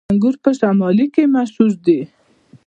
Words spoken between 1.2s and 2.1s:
مشهور دي